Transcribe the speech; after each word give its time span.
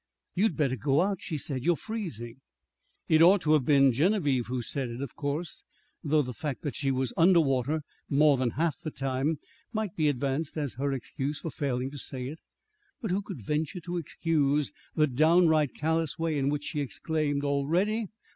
"You'd 0.33 0.57
better 0.57 0.75
go 0.75 1.01
out," 1.03 1.21
she 1.21 1.37
said. 1.37 1.63
"You're 1.63 1.75
freezing." 1.75 2.37
It 3.07 3.21
ought 3.21 3.39
to 3.41 3.53
have 3.53 3.65
been 3.65 3.91
Genevieve 3.93 4.47
who 4.47 4.63
said 4.63 4.89
it, 4.89 4.99
of 4.99 5.15
course, 5.15 5.63
though 6.03 6.23
the 6.23 6.33
fact 6.33 6.63
that 6.63 6.75
she 6.75 6.89
was 6.89 7.13
under 7.15 7.39
water 7.39 7.83
more 8.09 8.35
than 8.35 8.49
half 8.57 8.79
the 8.79 8.89
time 8.89 9.37
might 9.71 9.95
be 9.95 10.07
advanced 10.09 10.57
as 10.57 10.73
her 10.73 10.91
excuse 10.91 11.39
for 11.41 11.51
failing 11.51 11.91
to 11.91 11.99
say 11.99 12.25
it. 12.25 12.39
But 12.99 13.11
who 13.11 13.21
could 13.21 13.43
venture 13.43 13.79
to 13.81 13.97
excuse 13.97 14.71
the 14.95 15.05
downright 15.05 15.75
callous 15.75 16.17
way 16.17 16.39
in 16.39 16.49
which 16.49 16.63
she 16.63 16.79
exclaimed, 16.79 17.43
"Already? 17.43 18.07